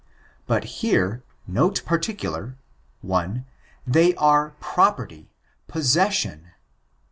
But, 0.47 0.63
here, 0.81 1.21
note 1.45 1.83
particular: 1.85 2.57
1. 3.01 3.45
They 3.85 4.13
aro 4.13 4.53
property^ 4.59 5.27
'* 5.51 5.67
possession." 5.67 6.47